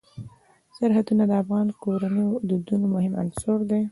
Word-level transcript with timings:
سرحدونه 0.77 1.23
د 1.27 1.31
افغان 1.41 1.67
کورنیو 1.83 2.29
د 2.37 2.39
دودونو 2.49 2.85
مهم 2.95 3.13
عنصر 3.21 3.57
دی. 3.69 3.81